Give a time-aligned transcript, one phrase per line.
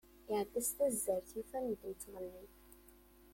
[0.31, 2.49] Iεedda s tazzert, yufa medden ttɣennin.